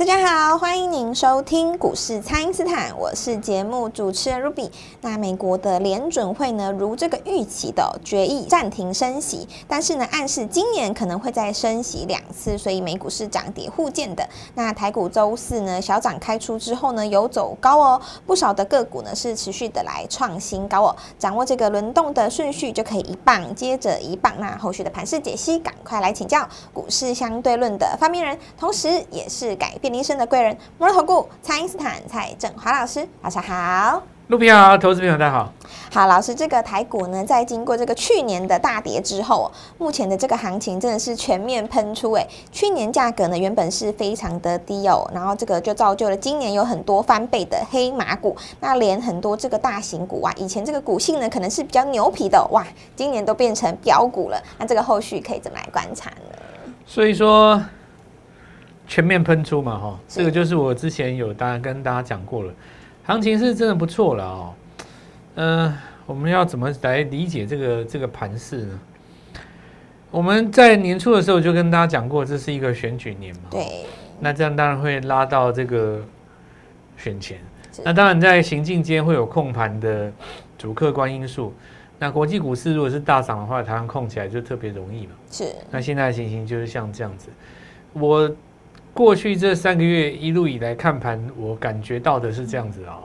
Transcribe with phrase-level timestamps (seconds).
[0.00, 4.70] 大家好，欢迎您收听股市蔡因斯坦，我是节目主持人 Ruby。
[5.02, 14.26] 那美国的联准会呢，如这个预期的决议暂停升息，但是呢，暗示今年可能会再升息两次，所以美股是涨跌互见的。
[14.54, 20.96] 那台股周四呢，小涨开出之后呢，有走高哦，不少的个股呢是持续的来创新高哦。
[21.18, 24.32] 掌握这个轮动的顺序，就可以一棒接着一棒。
[24.38, 34.02] 那后续的盘势解析，赶快来请教股市相对论的发明人，同时也是改变人生的贵人，摩尔投顾蔡因斯坦蔡振华老师，晚上好。
[34.28, 35.52] 陆平好，投资朋友大家好。
[35.90, 42.24] 好，老师，这个台股呢，在经过这个去年的大跌之后，目前的这个行情真的是全面喷出诶。
[42.52, 48.36] 去年价格呢，原本是非常的低哦，然后这个就造就了今年有很多翻倍的黑马股。
[48.60, 54.40] 那连很多这个大型股啊，以前这个股性呢，可能是比较牛皮的哇，今年都变成标股了。
[54.58, 56.38] 那这个后续可以怎么来观察呢？
[56.86, 57.60] 所以说。
[58.90, 62.52] 全面喷出嘛，哈，这个就是我之前有大家跟大家讲过了，
[63.04, 64.54] 行情是真的不错了哦。
[65.36, 68.80] 嗯，我们要怎么来理解这个这个盘势呢？
[70.10, 73.86] 我们在年初的时候就跟大家讲过，这是一个选举年嘛，对。
[74.18, 76.02] 那这样当然会拉到这个
[76.96, 77.38] 选前，
[77.84, 80.12] 那当然在行进间会有控盘的
[80.58, 81.54] 主客观因素。
[82.00, 85.12] 那国际股市如果是大涨的话，台湾控起来就特别容易嘛。
[85.30, 85.44] 是。
[85.70, 87.28] 那现在的情形就是像这样子，
[87.92, 88.28] 我。
[88.92, 92.98] 过去这三个月一路以来看盘，我感觉到的是这样子啊，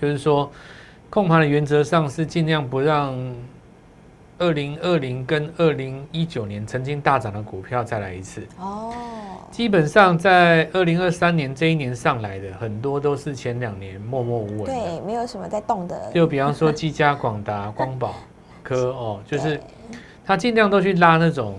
[0.00, 0.50] 就是说
[1.10, 3.16] 控盘的原则上是尽量不让
[4.38, 8.92] 二零二零跟二零一九年曾经大涨的股票再来一次哦。
[9.50, 16.12] 基本上在二零二三年这一年上来的很多都是前两年默默无闻，对，没有什么在动的。
[16.12, 18.14] 就比方说 技嘉、广达、光宝
[18.62, 19.58] 科哦，就是
[20.24, 21.58] 他尽量都去拉那种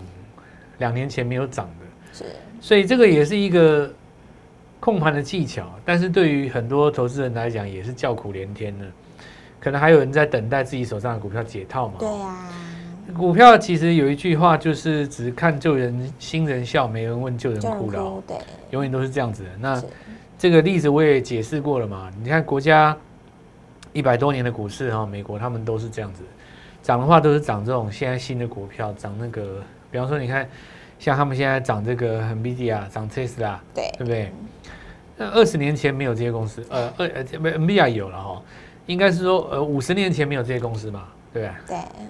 [0.77, 1.85] 两年前没有涨的。
[2.13, 2.25] 是。
[2.61, 3.91] 所以这个也是一个
[4.79, 8.85] 控盘的技巧，但是对于很多投资人来讲也是叫苦连天的。
[9.59, 11.95] 可能还有人在等待自己手上的股票解套嘛？
[11.99, 12.49] 对呀。
[13.17, 18.23] 股票其实有一句话就是“只看旧人新人笑，没人问旧人哭”了。
[18.27, 18.37] 对，
[18.71, 19.49] 永远都是这样子的。
[19.59, 19.83] 那
[20.37, 22.11] 这个例子我也解释过了嘛？
[22.21, 22.95] 你看国家
[23.93, 26.23] 一百多年的股市哈，美国他们都是这样子，
[26.83, 30.47] 涨的话都是涨这种现在新的股票，涨那个，比方说你看。
[30.99, 34.31] 像他们现在涨这个 NVIDIA，涨 Tesla，对，对不对？
[35.17, 38.41] 那二十年前没有这些公司，呃，二呃，NVIDIA 有了哈，
[38.85, 41.75] 应该是说，呃，五十年前没有这些公司嘛，对不对？
[41.75, 42.05] 对。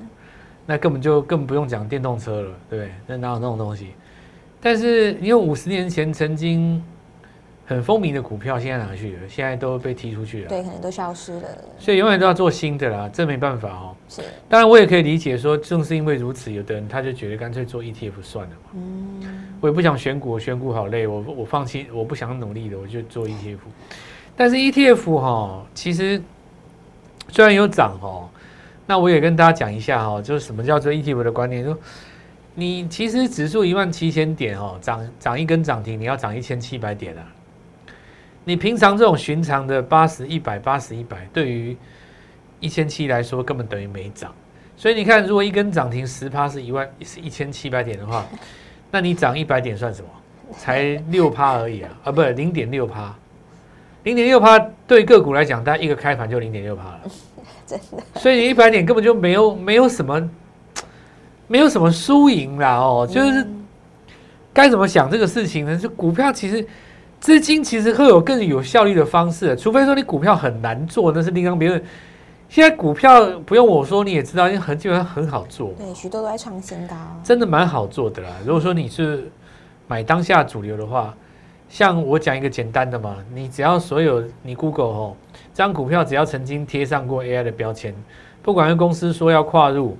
[0.66, 2.92] 那根本就更不用讲电动车了，对不对？
[3.08, 3.94] 那哪有那种东西？
[4.60, 6.84] 但是因为五十年前曾经。
[7.70, 9.20] 很风靡的股票现在哪去了？
[9.30, 10.50] 现在都被踢出去了。
[10.50, 11.48] 对，可能都消失了。
[11.78, 13.96] 所以永远都要做新的啦，这没办法哦。
[14.10, 14.24] 是。
[14.50, 18.72] 当然，我也可以理解说，正是因为如此，有的人他就觉得干脆做 ETF 算了嘛。
[18.74, 19.46] 嗯。
[19.62, 23.60] 我也不想选股，选股好累，我我放弃，我不想努力的，我就做 ETF。
[24.36, 26.20] 但是 ETF 哈，其实
[27.28, 28.28] 虽然有涨哦，
[28.88, 31.78] 那我也跟大家讲一下哈，就是什么叫做 ETF 的观念，就
[32.56, 37.22] 你其实指数一万七千点哦，涨涨一根涨停，你要涨一千七百点啊。
[38.50, 41.78] 你平常这种寻常的八十一百八十一百，对于
[42.60, 44.34] 一千七来说根本等于没涨。
[44.76, 48.26] 所以你看，如果一根涨停十趴是一万是一千七百点的话，
[48.90, 50.10] 那你涨一百点算什么？
[50.58, 51.92] 才六趴而已啊！
[52.06, 53.16] 啊，不是零点六趴，
[54.02, 54.58] 零点六趴
[54.88, 57.02] 对个股来讲，大概一个开盘就零点六趴了，
[57.68, 58.20] 真的。
[58.20, 60.28] 所以你一百点根本就没有没有什么
[61.48, 63.48] 没有什么输赢啦哦，就是
[64.52, 65.78] 该怎么想这个事情呢？
[65.78, 66.68] 就股票其实。
[67.20, 71.84] 资金其实会有更有效率的方式，除非说你股票很难做，那是另当别论。
[72.48, 75.74] 现在股票不用我说你也知道，因为很基本上很好做。
[75.78, 78.30] 对，许多都在创新高，真的蛮好做的啦。
[78.46, 79.30] 如果说你是
[79.88, 81.14] 买当下主流的话，
[81.68, 85.16] 像我讲一个简单的嘛，你只要所有你 Google 哦，
[85.54, 87.94] 这张股票只要曾经贴上过 AI 的标签，
[88.42, 89.98] 不管是公司说要跨入，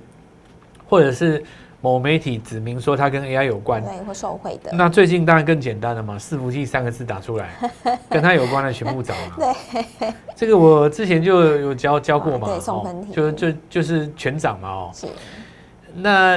[0.88, 1.44] 或者是。
[1.80, 4.70] 某媒体指明说它跟 AI 有关，对，会受贿的。
[4.72, 7.50] 那最近当然更简单了嘛，伺服器三个字打出来，
[8.10, 9.36] 跟它有关的全部找嘛。
[9.38, 14.90] 对，这个我之前就有教教过嘛，对，送喷嚏，就就就是全涨嘛哦。
[14.92, 15.06] 是。
[15.94, 16.36] 那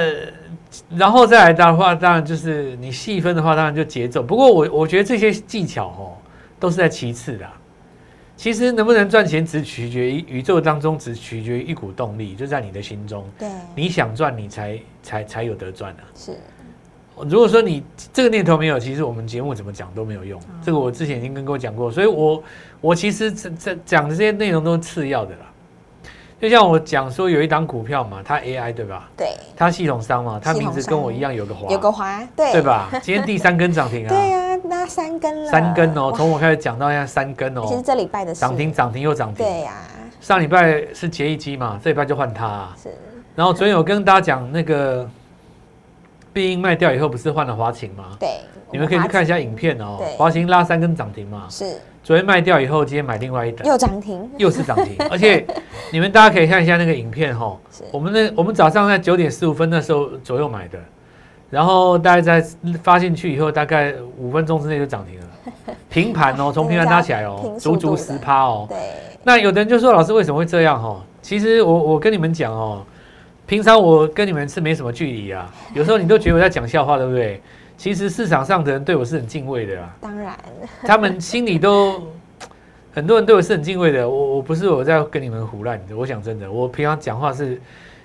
[0.90, 4.24] 然后再来的话，当然就是你细分的话，当然就节奏。
[4.24, 6.18] 不过我我觉得这些技巧哦，
[6.60, 7.46] 都是在其次的。
[8.44, 13.24] 其实能不能赚钱，只取决于宇宙当中，只取决于一股动力，就在你的心中。
[13.40, 16.04] 对，你想赚，你才才才有得赚啊。
[16.14, 16.36] 是，
[17.30, 17.82] 如果说你
[18.12, 20.38] 这个念头没有，其实我们节目怎么讲都没有用。
[20.62, 22.44] 这个我之前已经跟各位讲过，所以我
[22.82, 25.53] 我其实这这讲的这些内容都是次要的啦。
[26.44, 29.10] 就像我讲说，有一档股票嘛，它 AI 对吧？
[29.16, 32.90] 对，它系统商嘛，它名字跟我一样有个华，有个华，对对吧？
[33.02, 34.10] 今天第三根涨停啊！
[34.12, 37.64] 对啊，拉三根了，三根哦，从我开始讲到现在三根哦。
[37.66, 39.72] 其实这礼拜的涨停涨停又涨停，对呀。
[40.20, 42.68] 上礼拜是结一机嘛，这礼拜就换它。
[42.76, 42.90] 是。
[43.36, 45.10] 然后昨天有跟大家讲那个
[46.34, 48.18] 必应卖掉以后，不是换了华擎吗？
[48.20, 48.42] 对。
[48.70, 49.98] 你们可以去看一下影片哦。
[50.18, 51.48] 华擎拉三根涨停嘛。
[51.50, 51.80] 是。
[52.04, 55.48] 昨天卖掉以后，今天买另外一档，又涨停，又是涨停， 而且
[55.92, 57.58] 你们大家可以看一下那个影片哈。
[57.92, 60.80] 我们那我们早上在九点十五分那时候左右买的，
[61.50, 62.46] 然后大概在
[62.82, 68.66] 发进去以后，大概五分钟之内就涨停了， 平盘哦，从平盘拉起来哦，足足十趴哦。
[68.70, 68.78] 对。
[69.24, 71.02] 那有的人就说老师为什么会这样哈？
[71.22, 72.84] 其实我我跟你们讲哦，
[73.46, 77.42] 平常我跟你们是没什么距离啊， 有时候你都觉得我在讲笑话，对不对？
[77.76, 80.38] 其实市场上的人对我是很敬畏的啊，当然，
[80.84, 82.02] 他们心里都
[82.94, 84.08] 很多人对我是很敬畏的。
[84.08, 87.60] 我我不是我在跟你们胡乱的，我想真的，我平常讲话是，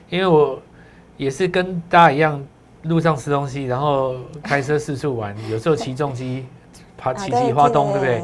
[0.09, 0.59] 因为我
[1.17, 2.43] 也是跟大家一样，
[2.83, 6.47] 路上吃东西，然后开车四处玩， 有时候骑重机，
[6.97, 8.23] 爬骑骑花东，对不对？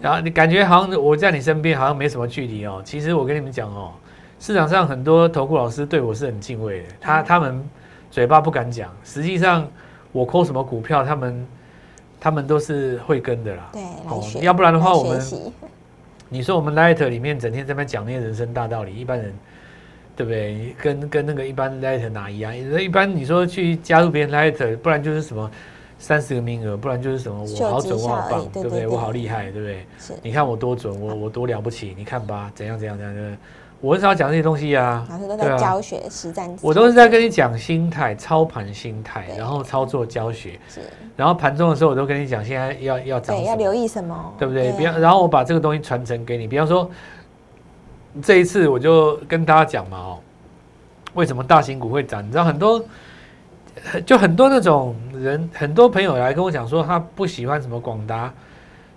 [0.00, 2.80] 然后你感觉好像我在你身边，好像没什么距离哦。
[2.84, 3.92] 其实我跟你们讲哦，
[4.38, 7.68] 市场上很多投顾老师对我是很敬畏的，他他们
[8.10, 9.66] 嘴巴不敢讲，实际上。
[10.10, 11.46] 我抠什么股票，他们
[12.18, 13.68] 他们都是会跟的啦。
[13.74, 15.20] 对，哦，要不然的话，我们
[16.28, 19.32] 你说我们 Light 里面整天在那讲那些人生大道理，一般人
[20.14, 20.74] 对不对？
[20.80, 22.56] 跟跟那个一般 Light 哪一样？
[22.56, 25.50] 一般你说去加入别人 Light，不然就是什么
[25.98, 28.86] 三十个名额，不然就是什么我好准，我好棒，对不对？
[28.86, 29.86] 我好厉害，对不对？
[30.22, 33.36] 你看我多准，我我多了不起，你看吧，怎样怎样怎样的。
[33.80, 36.52] 我很少讲这些东西啊，老师都在教学实战。
[36.60, 40.58] 我都是在跟你讲心态、操盘心态，然后操作教学。
[40.68, 40.80] 是。
[41.16, 44.72] 然后盘中的时候，我都跟你讲，现在要要涨，对要留意什么，对不对？
[44.72, 46.48] 比方，然后我把这个东西传承给你。
[46.48, 46.90] 比方说，
[48.20, 50.18] 这一次我就跟大家讲嘛，哦，
[51.14, 52.24] 为什么大型股会涨？
[52.26, 52.84] 你知道很多，
[54.04, 58.32] 就很多那种人，很多朋友来跟我讲说，他不喜欢什么广达、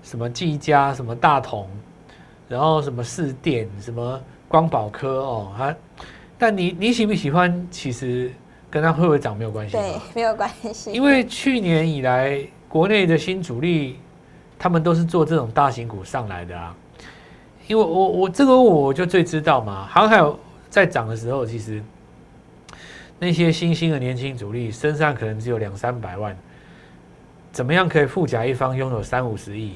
[0.02, 1.68] 什么技嘉、什么大同，
[2.48, 4.20] 然后什么四电、什么。
[4.52, 5.74] 光宝科哦，它，
[6.38, 7.68] 但你你喜不喜欢？
[7.72, 8.30] 其实
[8.70, 9.78] 跟它会不会涨没有关系。
[9.78, 10.92] 对， 没有关系。
[10.92, 12.38] 因为去年以来，
[12.68, 13.98] 国内的新主力，
[14.60, 16.76] 他们都是做这种大型股上来的啊。
[17.68, 20.22] 因为我我这个我就最知道嘛，航海
[20.70, 21.82] 在涨的时候，其实
[23.20, 26.38] 那些新兴的年轻主力身上可能只有两三百万，
[27.54, 29.76] 怎么样可以富甲一方，拥有三五十亿？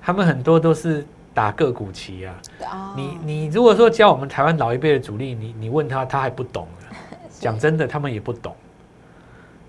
[0.00, 1.06] 他们很多都是。
[1.34, 2.34] 打个股棋啊！
[2.96, 6.68] 你你如果说教我们台湾老一辈的主力，你你问他，他还不懂。
[7.40, 8.54] 讲真的，他们也不懂，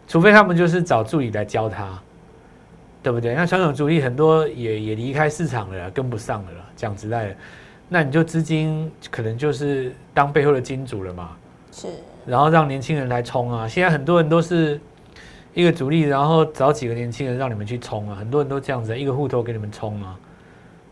[0.07, 2.00] 除非他们就是找助理来教他，
[3.01, 3.33] 对不对？
[3.33, 6.51] 那传统主力很多也也离开市场了，跟不上了。
[6.75, 7.36] 讲实在的，
[7.89, 11.31] 那你就资金可能就是当背后的金主了嘛。
[11.71, 11.88] 是。
[12.25, 13.68] 然后让年轻人来冲啊！
[13.68, 14.80] 现在很多人都是
[15.54, 18.15] 一个主力，然后找几个年轻人让你们去冲啊！
[18.15, 20.18] 很多人都这样子，一个户头给你们冲啊！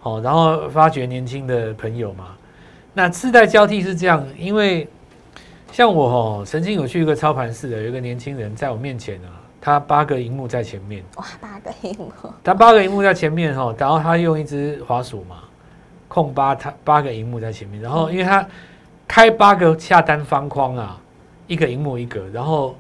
[0.04, 2.30] 好，然后发掘年轻的朋友嘛。
[2.92, 4.88] 那世代交替是这样，因为
[5.72, 9.30] 像我哦，曾经有去一个操盘室的，有一个年轻人在我面前啊，
[9.62, 11.04] 他八个荧幕在前面。
[11.18, 12.12] 哇，八个荧幕！
[12.44, 15.44] 他八个荧幕在前面哈，然后他用一只滑鼠嘛，
[16.08, 18.44] 控八他八个荧幕在前面，然后因为他
[19.08, 21.00] 开八个下单方框啊，
[21.46, 22.76] 一个荧幕一个，然后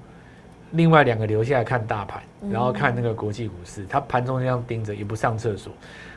[0.71, 5.71] 另外两个留下来看大盘，然后看那个国际股市，他盘中这样盯着，也不上厕所。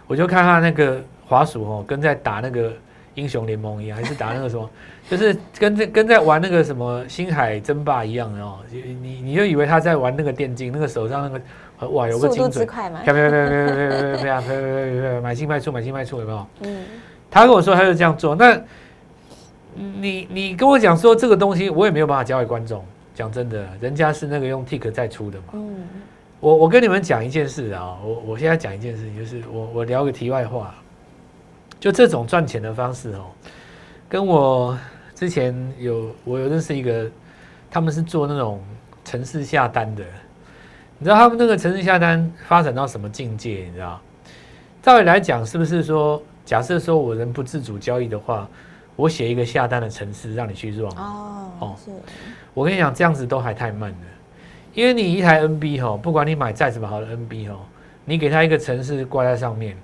[0.07, 2.73] 我就看他那个滑鼠哦，跟在打那个
[3.15, 4.69] 英雄联盟一样，还是打那个什么，
[5.09, 8.59] 就是跟在跟在玩那个什么星海争霸一样哦。
[8.71, 16.47] 你你就以为他在玩那个电竞，那个手上那个哇有个精准，啪啪啪啪啪啪啪啪啪，买进卖出买进卖出有没有？
[16.61, 16.85] 嗯。
[17.31, 18.61] 他跟我说他就这样做，那
[19.75, 22.85] 你你跟我讲说这个东西，我也没有办法教给观众。
[23.15, 25.45] 讲真的，人家是那个用 tick 在出的嘛。
[25.55, 25.85] 嗯。
[26.45, 30.75] 我我跟你们讲一件事啊，我我现在讲一件事情，就是我我聊个题外话，
[31.81, 33.25] 就这种赚钱的方式哦，
[34.11, 34.79] 跟我
[35.15, 37.11] 之前有我有认识一个，
[37.71, 38.63] 他们是做那种
[39.07, 40.05] 城市下单的，
[40.99, 43.65] 你知道他们那个城市下单发展到什么境界？
[43.65, 43.99] 你知道？
[44.83, 48.47] 照理来讲，是不是说，假设说我人不自主交易的话，
[48.97, 50.91] 我写一个下单的城市让你去做？
[50.91, 51.75] 哦
[52.53, 53.97] 我跟你讲，这样子都还太慢了。
[54.75, 57.57] 因为你一台 NB 哈，不管你买再怎么好的 NB 哈，
[58.05, 59.77] 你给它一个城市挂在上面，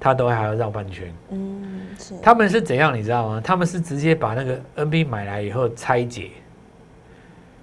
[0.00, 1.12] 他都还要绕半圈。
[1.30, 2.14] 嗯，是。
[2.20, 3.40] 他们是怎样，你知道吗？
[3.42, 6.30] 他们是直接把那个 NB 买来以后拆解，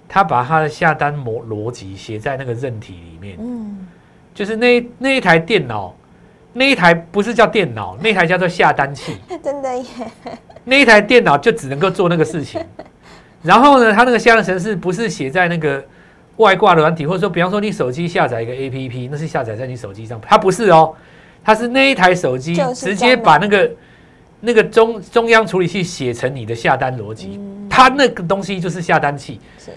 [0.07, 3.37] 他把他的下单模逻辑写在那个韧体里面。
[3.39, 3.85] 嗯，
[4.33, 5.93] 就是那那一台电脑，
[6.53, 9.17] 那一台不是叫电脑，那台叫做下单器。
[9.43, 9.83] 真的耶。
[10.63, 12.63] 那一台电脑就只能够做那个事情。
[13.43, 15.83] 然后呢，它那个下单程式不是写在那个
[16.39, 20.93] 外挂的软体，或者说，比方说你手机下载一个 APP，那是下载在你手机上，它不是哦，
[21.43, 23.71] 它是那一台手机直接把那个
[24.39, 29.39] 那个中中央处理器写成你的下单逻辑，它那个东西就是下单器。
[29.57, 29.71] 是。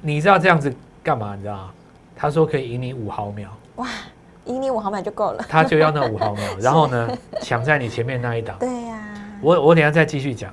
[0.00, 1.34] 你知道这样子干嘛？
[1.34, 1.70] 你知道吗？
[2.14, 3.50] 他说可以赢你五毫秒。
[3.76, 3.88] 哇，
[4.44, 5.44] 赢你五毫秒就够了。
[5.48, 7.10] 他就要那五毫秒， 然后呢，
[7.42, 8.56] 抢在你前面那一档。
[8.60, 9.02] 对呀。
[9.42, 10.52] 我我等下再继续讲。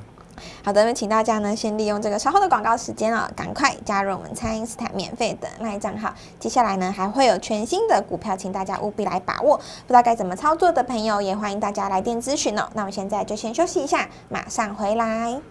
[0.66, 6.14] 好的，那请大家呢先利用这个稍后的广告时间啊、哦，赶快加入我们蔡因斯坦免费的赖账号。
[6.40, 9.58] 接下来呢还会有全新的股票，请大家务必来把握。
[9.58, 12.70] 不知道该怎么操作的朋友，也欢迎大家来电咨询哦。
[12.76, 15.42] 那我现在就先休息一下，马上回来。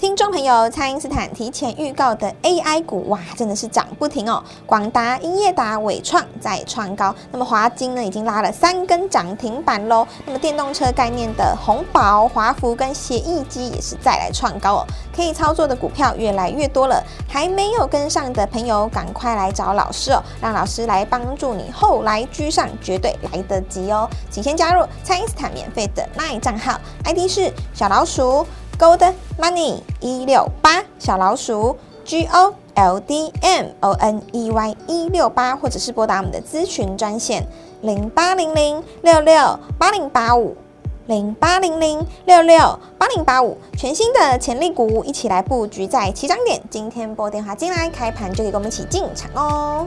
[0.00, 4.42] 听众朋友，蔡因斯坦提前预告的 AI 股哇，真的是涨不停哦！
[4.64, 10.08] 广达、英业达、伟创在创高，那么华晶呢，已经拉了三根涨停板喽。
[10.24, 14.86] 那么电动车概念的鸿宝、华福跟协议机也是再来创高哦。
[15.14, 24.08] 可以操作的股票越来越多了，还没有跟上的朋友，赶快来找老师哦，让老师来帮助你后来居上，绝对来得及哦！
[24.30, 28.46] 请先加入蔡因斯坦免费的 LINE 账号，ID 是小老鼠。
[28.80, 37.46] Gold Money 一六八小老鼠 G O L D M O N E Y 一六八，或者是拨打我们的咨询专线
[37.82, 40.56] 零八零零六六八零八五
[41.04, 42.56] 零八零零六六
[42.96, 46.58] 八零八五，全新的潜力股，一起来布局在起涨点。
[46.70, 49.86] 今天拨电话进来，开盘就可以跟我们一起进场哦。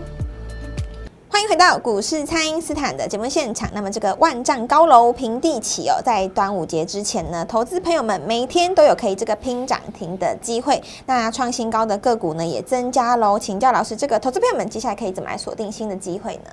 [1.47, 3.69] 回到股市，蔡因斯坦的节目现场。
[3.73, 10.81] 那么，这个万丈高楼平地起哦，在端午节之前呢，投资朋友们每天都有可以这个拼涨停的机会。
[11.05, 13.37] 那创新高的个股呢，也增加喽。
[13.37, 16.51] 请教老师，这个投资朋友们接下来可以怎么来锁定新的机会呢？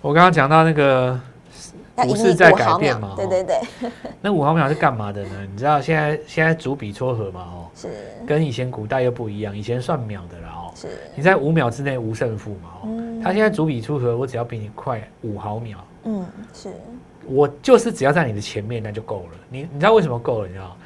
[0.00, 1.18] 我刚刚讲到那个。
[2.06, 3.14] 股市在改变嘛？
[3.18, 3.58] 对对对。
[4.20, 5.44] 那五毫秒是干嘛的呢？
[5.50, 7.40] 你知道现在现在逐笔撮合嘛？
[7.40, 7.88] 哦，是。
[8.24, 10.57] 跟以前古代又不一样，以前算秒的了哦。
[10.80, 10.88] 是。
[11.16, 12.70] 你在五秒之内无胜负嘛？
[12.82, 12.88] 哦。
[13.22, 15.84] 他现在主笔出合，我只要比你快五毫秒。
[16.04, 16.70] 嗯，是。
[17.26, 19.38] 我就是只要在你的前面，那就够了。
[19.50, 20.46] 你你知道为什么够了？
[20.46, 20.76] 你知道？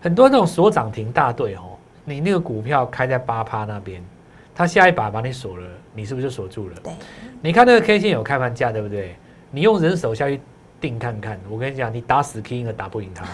[0.00, 4.02] 很多那种锁涨停大队哦，你那个股票开在八趴那边，
[4.54, 6.76] 他下一把把你锁了，你是不是就锁住了？
[6.82, 6.92] 对。
[7.40, 9.16] 你看那个 K 线有开盘价，对不对？
[9.50, 10.40] 你用人手下去。
[10.80, 13.24] 定看看，我跟你讲，你打死 King 都打不赢他。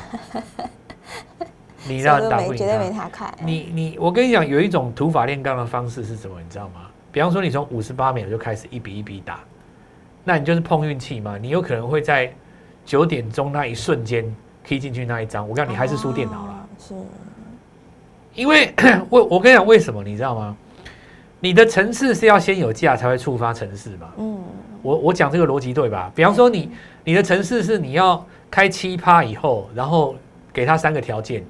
[1.87, 3.33] 你让打不赢他，绝对没他快。
[3.45, 6.41] 你你，我跟你讲，有一种土法炼钢的方式是什么？
[6.41, 6.83] 你知道吗？
[7.13, 9.41] 比方说，你从五十八秒就开始一笔一笔打，
[10.25, 11.39] 那你就是碰运气嘛。
[11.39, 12.33] 你有可能会在
[12.85, 14.25] 九点钟那一瞬间
[14.65, 16.69] key 进去那一张，我告诉，你还是输电脑了。
[16.79, 16.95] 是，
[18.35, 18.75] 因为
[19.09, 20.03] 我我跟你讲，为什么？
[20.03, 20.57] 你知道吗？
[21.41, 24.09] 你的层次是要先有价才会触发层次嘛？
[24.19, 24.39] 嗯。
[24.81, 26.11] 我我讲这个逻辑对吧？
[26.15, 26.71] 比方说你
[27.03, 30.15] 你的层次是你要开七趴以后，然后
[30.53, 31.45] 给他三个条件，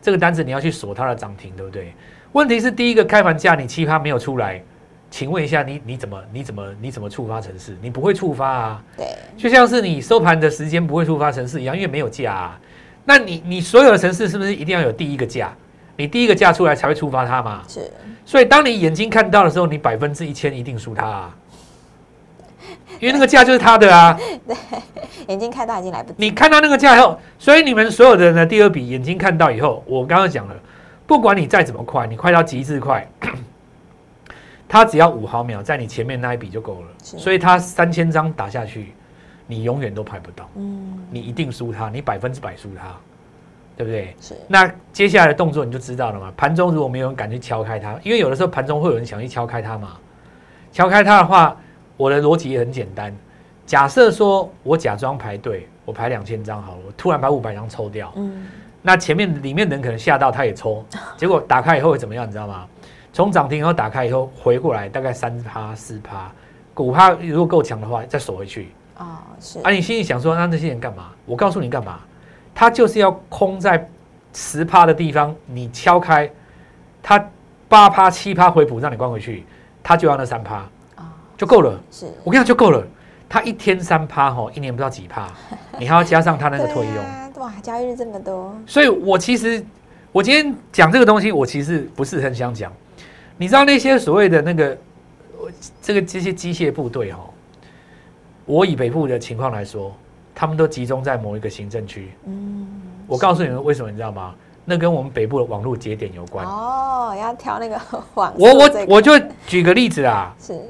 [0.00, 1.92] 这个单子你要去锁它的涨停，对不对？
[2.32, 4.62] 问题是第一个开盘价你七趴没有出来，
[5.10, 7.76] 请问一下你你怎么你怎么你怎么触发城市？
[7.82, 8.84] 你不会触发啊？
[8.96, 9.06] 对，
[9.36, 12.60] 就像是你收盘的时间不会触发城市一样，因为没有价啊。
[13.04, 15.52] 那你你所有的城市是不是一定要有第一个价？
[15.96, 17.62] 你第一个价出来才会触发它嘛？
[17.68, 17.90] 是。
[18.24, 21.36] 所以当你眼睛看到的时候，你百分之一千一定输它啊。
[23.02, 24.16] 因为那个价就是他的啊，
[24.46, 24.56] 对，
[25.26, 26.14] 眼睛看到已经来不及。
[26.18, 30.54] 你看到那个价以后，所以你们所有的人的第二笔眼睛看到以后，我刚刚讲了，
[31.04, 33.04] 不管你再怎么快，你快到极致快，
[34.68, 36.88] 他只要五毫秒在你前面那一笔就够了。
[37.02, 38.94] 所以他三千张打下去，
[39.48, 40.48] 你永远都拍不到。
[40.54, 42.84] 嗯，你一定输他，你百分之百输他，
[43.76, 44.14] 对不对？
[44.20, 44.36] 是。
[44.46, 46.32] 那接下来的动作你就知道了嘛。
[46.36, 49.96] 盘中如果没有人敢去敲开它，因为有的时候盘中会有人想去敲开它嘛。
[50.70, 51.56] 敲开它的话。
[52.02, 53.16] 我的逻辑也很简单，
[53.64, 58.44] 假设说我假装排队，我排两千张好了，我突然把五百张抽掉，嗯，
[58.82, 60.84] 那前面里面人可能吓到，他也抽，
[61.16, 62.26] 结果打开以后会怎么样？
[62.26, 62.66] 你知道吗？
[63.12, 66.28] 从涨停以后打开以后回过来大概三趴四趴，
[66.74, 71.12] 股趴如果够强的话再锁回去啊，是啊，你心里想说那那些人干嘛？
[71.24, 72.00] 我告诉你干嘛？
[72.52, 73.88] 他就是要空在
[74.32, 76.28] 十趴的地方，你敲开，
[77.00, 77.24] 他
[77.68, 79.46] 八趴七趴回补让你关回去，
[79.84, 80.66] 他就要那三趴。
[81.42, 82.86] 就够了，是我跟你讲就够了。
[83.28, 85.28] 他一天三趴吼，一年不知道几趴，
[85.76, 86.94] 你还要加上他那个退佣。
[87.42, 88.56] 哇，交易日这么多。
[88.64, 89.60] 所以我其实
[90.12, 92.72] 我今天讲这个东西，我其实不是很想讲。
[93.36, 94.78] 你知道那些所谓的那个
[95.80, 97.18] 这个这些机械部队哈，
[98.44, 99.92] 我以北部的情况来说，
[100.32, 102.12] 他们都集中在某一个行政区。
[102.26, 102.68] 嗯，
[103.08, 104.32] 我告诉你们为什么，你知道吗？
[104.64, 106.46] 那跟我们北部的网络节点有关。
[106.46, 107.80] 哦，要挑那个
[108.14, 108.32] 网。
[108.38, 110.32] 我我我就举个例子啊。
[110.40, 110.60] 是。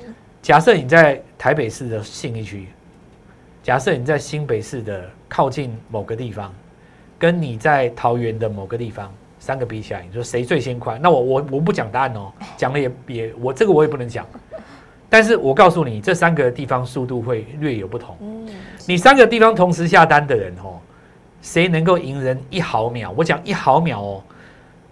[0.42, 2.66] 假设你在台北市的信义区，
[3.62, 6.52] 假设你在新北市的靠近某个地方，
[7.16, 10.98] 跟你在桃园的某个地方，三个比起来，你说谁最先快？
[10.98, 14.26] 那我我我不讲答案哦，讲了也也我这个我也不能讲。
[15.08, 18.16] 但是我告诉你，这三个地方速度会略有不同。
[18.84, 20.80] 你三个地方同时下单的人哦，
[21.40, 23.12] 谁能够赢人一毫秒？
[23.16, 24.24] 我讲一毫秒哦，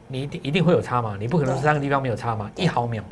[0.06, 1.16] 你一定一定会有差嘛？
[1.18, 2.48] 你不可能三个地方没有差嘛？
[2.54, 3.02] 一毫秒，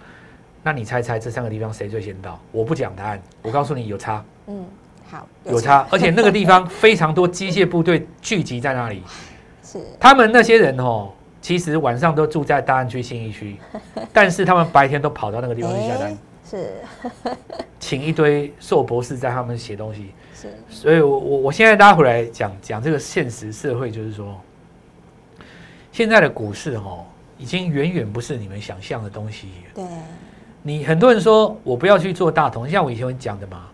[0.62, 2.38] 那你猜猜这三个地方谁最先到？
[2.52, 4.24] 我不讲答案，我告诉你有差。
[4.46, 4.64] 嗯，
[5.08, 9.02] 好，有差，而且那个地方非常多机械部队聚集在那里。
[9.62, 11.10] 是，他们那些人哦，
[11.40, 13.56] 其实晚上都住在大安区信义区，
[14.12, 16.18] 但是他们白天都跑到那个地方去下单。
[16.48, 16.72] 是，
[17.78, 20.12] 请一堆硕博士在他们写东西。
[20.34, 24.40] 是，所以我我我现在大家回来讲讲这个现实社会，就是说，
[25.92, 27.04] 现在的股市哦，
[27.36, 29.48] 已经远远不是你们想象的东西。
[29.74, 29.84] 对，
[30.68, 33.68] 你很多人说我不要去做大同，像我以前讲的嘛，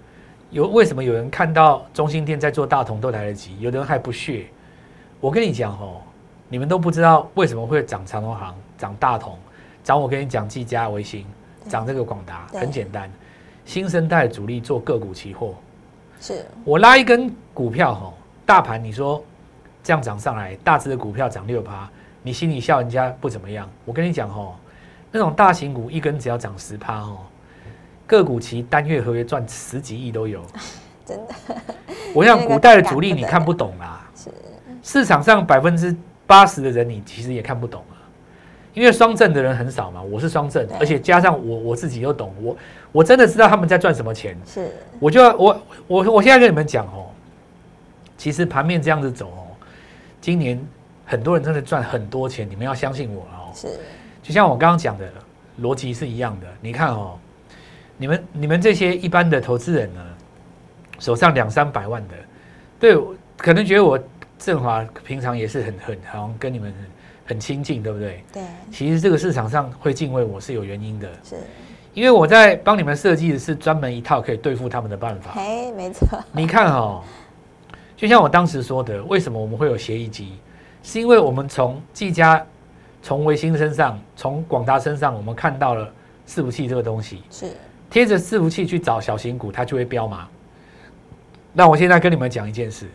[0.51, 4.47] 有为什么有人看到中心店在做大同都来得及，有的人还不屑。
[5.21, 6.01] 我跟你讲哦，
[6.49, 9.37] 你们都不知道为什么会涨长隆行、涨大同、
[9.83, 11.27] 涨我跟你讲技嘉、微星。
[11.69, 13.11] 涨这个广达很简单，
[13.65, 15.55] 新生代主力做个股期货，
[16.21, 18.15] 是我拉一根股票吼，
[18.47, 19.21] 大盘你说
[19.83, 21.91] 这样涨上来，大致的股票涨六趴，
[22.23, 23.69] 你心里笑人家不怎么样。
[23.85, 24.55] 我跟你讲吼，
[25.17, 27.19] 那种大型股一根只要涨十趴哦，
[28.05, 30.43] 个股其单月合约赚十几亿都有，
[31.07, 31.35] 真的。
[32.13, 34.29] 我想古代的主力你看不懂啦，是
[34.83, 35.95] 市场上百分之
[36.27, 37.95] 八十的人你其实也看不懂啊。
[38.73, 42.57] 因为双证的人很少嘛，我是双证，而且加上我我自己又懂，我
[42.91, 44.37] 我真的知道他们在赚什么钱。
[44.45, 44.69] 是，
[44.99, 47.07] 我就要我我我现在跟你们讲哦，
[48.19, 49.47] 其实盘面这样子走哦，
[50.21, 50.61] 今年
[51.07, 53.55] 很多人真的赚很多钱，你们要相信我哦。
[53.55, 53.69] 是，
[54.25, 55.09] 就像我刚刚讲的
[55.61, 56.47] 逻辑是一样的。
[56.61, 57.17] 你看哦，
[57.97, 60.01] 你们你们这些一般的投资人呢，
[60.99, 62.15] 手上两三百万的，
[62.81, 62.99] 对，
[63.37, 63.97] 可能觉得我
[64.37, 66.75] 振华平常也是很很好像跟你们。
[67.27, 68.23] 很亲近，对不对？
[68.31, 68.43] 对。
[68.71, 71.37] 其实这个市场上会敬畏我是有原因的，是，
[71.95, 75.31] 因为我在帮你们设计的是专门一套可以对付他们的办法。
[75.35, 76.23] 哎，没错。
[76.33, 77.03] 你看哦，
[77.97, 80.35] 就像我当时说的，为什么我们会有协议机？
[80.83, 82.45] 是因为我们从技嘉、
[83.05, 85.93] 从维新身上、从广达身上，我们看到了
[86.27, 87.51] 伺服器这个东西，是
[87.91, 90.27] 贴着伺服器去找小型股，它就会飙嘛。
[91.53, 92.89] 那我现在跟你们讲一件事。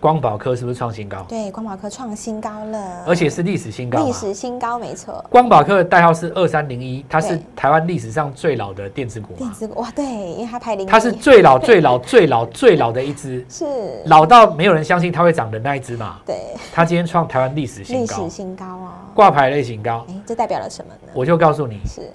[0.00, 1.22] 光宝科是不是创新高？
[1.28, 4.02] 对，光宝科创新高了，而且是历史新高。
[4.02, 5.22] 历史新高，没错。
[5.28, 9.34] 光宝科的代号是二三零一，它是台湾历史上最老的电子股。
[9.34, 10.86] 电子股哇，对，因为它排零。
[10.86, 16.18] 它是最老、最老、最老、最老的一支， 是老到没有人相信它会涨的那一只嘛？
[16.24, 16.34] 对。
[16.72, 20.06] 它今天创台湾历史新高，历史新高哦，挂牌类型高。
[20.08, 21.12] 哎，这代表了什么呢？
[21.12, 22.10] 我就告诉你，是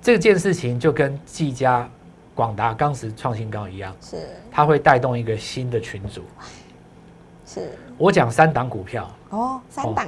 [0.00, 1.88] 这件事情就跟技嘉、
[2.36, 6.22] 广达当时创新高一样，是它会带动一个新的群组。
[7.46, 10.06] 是我讲三档股票哦，三档。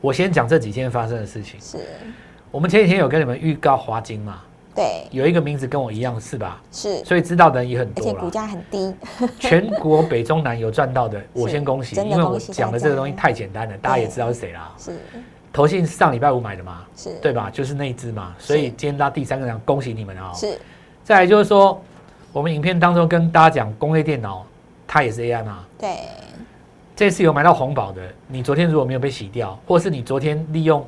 [0.00, 1.60] 我先讲这几天发生的事情。
[1.60, 1.78] 是，
[2.50, 4.40] 我们前几天有跟你们预告华金嘛？
[4.74, 6.62] 对，有一个名字跟我一样，是吧？
[6.70, 8.94] 是，所以知道的人也很多，而且股价很低。
[9.38, 14.72] 全国北中南有赚到的， 我先恭喜，因为我讲的这个东西太简单了，大家也知道是谁啦。
[14.78, 14.92] 是，
[15.52, 16.84] 投信上礼拜五买的嘛？
[16.96, 17.50] 是，对吧？
[17.52, 18.34] 就是那一只嘛。
[18.38, 20.32] 所以今天拉第三个量，恭喜你们啊！
[20.32, 20.56] 是。
[21.02, 21.82] 再来就是说，
[22.32, 24.46] 我们影片当中跟大家讲工业电脑，
[24.88, 25.64] 它也是 AI 嘛？
[25.78, 25.98] 对。
[26.96, 30.84] 这次有买到红宝的，你昨天如果没有被洗掉，或是你昨天利用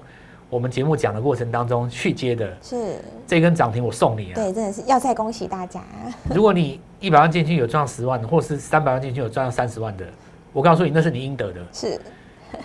[0.49, 2.97] 我们节目讲的过程当中去接的，是
[3.29, 4.35] 这根涨停我送你啊！
[4.35, 5.81] 对，真的是要再恭喜大家。
[6.35, 10.05] 如果你一百万进去有赚十万的，或是三百万进去有赚到三十万的，
[10.53, 11.61] 我告诉你那是你应得的。
[11.73, 12.01] 是，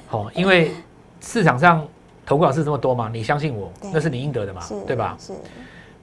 [0.08, 0.72] 好， 因为
[1.22, 1.88] 市场上
[2.26, 5.16] 投顾老师这么多嘛，你相信我，那是你应得的嘛，对吧？
[5.20, 5.34] 是。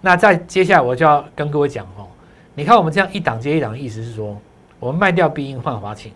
[0.00, 2.06] 那再接下来我就要跟各位讲哦，
[2.54, 4.40] 你看我们这样一档接一档，意思是说
[4.82, 6.12] 我们卖掉必应换华擎。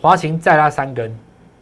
[0.00, 1.12] 华擎再拉三根，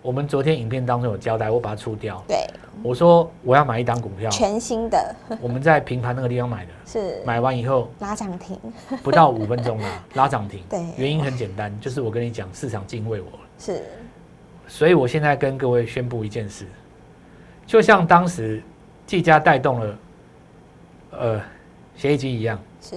[0.02, 2.22] 我们昨天影片当中有交代，我把它出掉。
[2.28, 2.46] 对，
[2.83, 5.16] 我说我要买一档股票，全新的。
[5.40, 8.59] 我们在平盘那个地方买的， 是买完以后拉涨停，
[9.02, 10.62] 不到五分钟啦，拉涨停。
[10.68, 13.26] 对，原因很简单，就是我跟你讲，市场敬畏我。
[13.59, 13.83] 是，
[14.68, 16.66] 所以我现在跟各位宣布一件事，
[17.66, 18.62] 就像当时
[19.06, 19.98] 技嘉带动了，
[21.12, 21.40] 呃，
[21.96, 22.59] 协议机一样。
[22.83, 22.96] 是。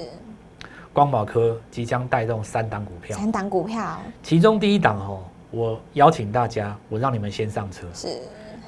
[0.94, 5.24] 光宝科即将带动三档股票，三档股票，其中第一档哦。
[5.50, 7.86] 我邀请大家，我让你们先上车。
[7.94, 8.08] 是，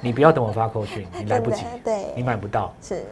[0.00, 2.72] 你不要等我发扣讯， 你来不及，对，你买不到。
[2.80, 3.04] 是，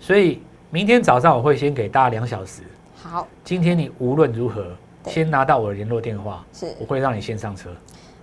[0.00, 2.62] 所以明天早上我会先给大家两小时。
[2.94, 4.66] 好，今天你无论如何
[5.06, 7.70] 先拿到我的联络电话，是，我会让你先上车。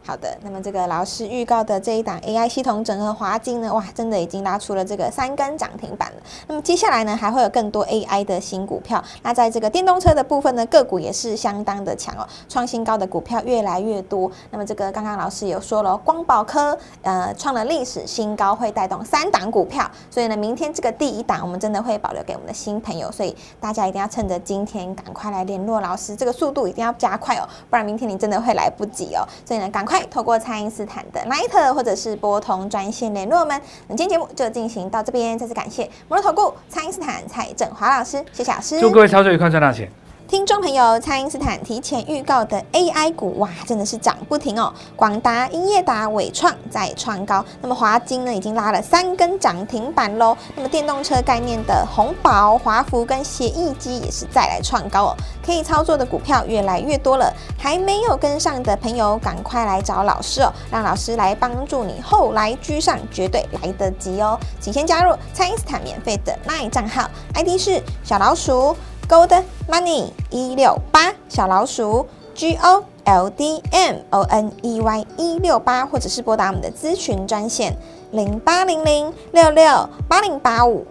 [0.10, 6.17] 好的，那么这个老师预告的这一档 AI 系统整合华金呢，哇，真的已经拉出了这个三根涨停板了。
[6.48, 9.04] 那么接下来呢，还会有更多 AI 的新股票。
[9.22, 14.32] 那在这个电动车的部分呢，个股也是相当的强哦，创新高的股票越来越多。
[14.50, 19.88] 那么这个刚刚老师有说了，光宝科呃创了历史新高，会带动三档股票。
[20.10, 29.22] 所以呢，明天这个第一档我们真的会保留给我们的新朋友，所以大家一定要趁着今天赶快来联络老师，这个速度一定要加快哦，不然明天你真的会来不及哦。
[29.45, 29.99] 所以呢，赶快。
[30.08, 33.62] 透过蔡因斯坦的 Line 或者是拨通专线联络我们。
[33.88, 38.80] 那今天节目就进行到这边，再次感谢摩托投顾蔡因斯坦蔡振华老师，谢谢老师。
[38.80, 39.90] 祝各位操作愉快，赚大钱。
[40.30, 44.72] 听众朋友，蔡因斯坦提前预告的 AI 股，哇，真的是涨不停哦！
[44.96, 50.38] 广达、英业达、伟创在创高，那么华晶呢，已经拉了三根涨停板喽。
[50.56, 55.15] 那么电动车概念的鸿宝、华福跟协议机也是再来创高哦。
[55.44, 64.39] 可以操作的股票越来越多了，还没有跟上的朋友，赶快来找老师哦，让老师来帮助你后来居上，绝对来得及哦！
[64.62, 68.78] 请先加入蔡因斯坦免费的 LINE 账号，ID 是小老鼠。
[69.10, 77.76] Gold Money 一六八小老鼠 G O L D M O N E Y 一六八，或者是拨打我们的咨询专线
[78.12, 80.86] 零八零零六六八零八五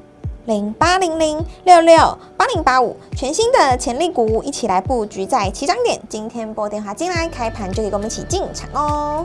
[0.47, 6.01] 零八零零六六八零八五，全新的潜力股，一起来布局在起涨点。
[6.09, 9.25] 今天拨电话进来，开盘就可以跟我们一起进场哦。